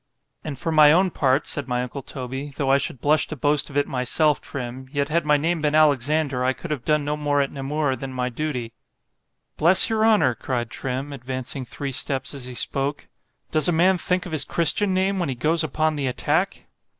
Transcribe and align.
_——And 0.45 0.57
for 0.57 0.71
my 0.71 0.91
own 0.91 1.11
part, 1.11 1.45
said 1.45 1.67
my 1.67 1.83
uncle 1.83 2.01
Toby, 2.01 2.51
though 2.55 2.71
I 2.71 2.79
should 2.79 3.01
blush 3.01 3.27
to 3.27 3.35
boast 3.35 3.69
of 3.69 3.85
myself, 3.85 4.41
Trim——yet 4.41 5.09
had 5.09 5.27
my 5.27 5.37
name 5.37 5.61
been 5.61 5.75
Alexander, 5.75 6.43
I 6.43 6.53
could 6.53 6.71
have 6.71 6.83
done 6.83 7.05
no 7.05 7.15
more 7.15 7.39
at 7.39 7.51
Namur 7.51 7.95
than 7.95 8.11
my 8.11 8.27
duty.—Bless 8.29 9.91
your 9.91 10.03
honour! 10.03 10.33
cried 10.33 10.71
Trim, 10.71 11.13
advancing 11.13 11.65
three 11.65 11.91
steps 11.91 12.33
as 12.33 12.45
he 12.45 12.55
spoke, 12.55 13.09
does 13.51 13.67
a 13.67 13.71
man 13.71 13.99
think 13.99 14.25
of 14.25 14.31
his 14.31 14.43
christian 14.43 14.95
name 14.95 15.19
when 15.19 15.29
he 15.29 15.35
goes 15.35 15.63
upon 15.63 15.95
the 15.95 16.07
attack? 16.07 16.65